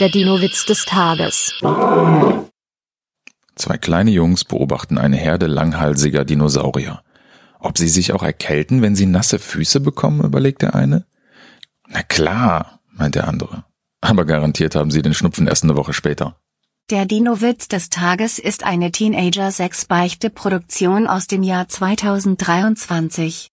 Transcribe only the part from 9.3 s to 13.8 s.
Füße bekommen, überlegt der eine. Na klar, meint der andere.